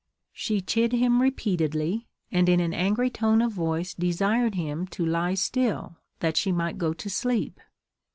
She 0.33 0.61
chid 0.61 0.93
him 0.93 1.21
repeatedly, 1.21 2.07
and 2.31 2.49
in 2.49 2.59
an 2.59 2.73
angry 2.73 3.11
tone 3.11 3.39
of 3.39 3.51
voice 3.51 3.93
desired 3.93 4.55
him 4.55 4.87
to 4.87 5.05
lie 5.05 5.35
still, 5.35 5.97
that 6.21 6.37
she 6.37 6.51
might 6.51 6.79
go 6.79 6.91
to 6.93 7.07
sleep. 7.07 7.59